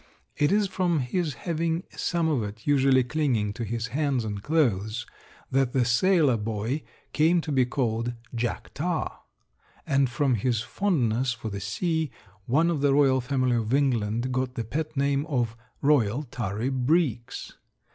It 0.35 0.51
is 0.51 0.65
from 0.67 0.97
his 1.01 1.35
having 1.35 1.83
some 1.95 2.27
of 2.27 2.41
it 2.41 2.65
usually 2.65 3.03
clinging 3.03 3.53
to 3.53 3.63
his 3.63 3.89
hands 3.89 4.25
and 4.25 4.41
clothes 4.41 5.05
that 5.51 5.73
the 5.73 5.85
sailor 5.85 6.37
boy 6.37 6.81
came 7.13 7.39
to 7.41 7.51
be 7.51 7.65
called 7.67 8.13
"Jack 8.33 8.73
Tar," 8.73 9.19
and 9.85 10.09
from 10.09 10.33
his 10.33 10.61
fondness 10.61 11.33
for 11.33 11.49
the 11.51 11.61
sea 11.61 12.09
one 12.47 12.71
of 12.71 12.81
the 12.81 12.95
royal 12.95 13.21
family 13.21 13.55
of 13.57 13.75
England 13.75 14.31
got 14.31 14.55
the 14.55 14.63
pet 14.63 14.97
name 14.97 15.23
of 15.27 15.55
"Royal 15.83 16.23
Tarry 16.23 16.69
Breeks." 16.69 17.53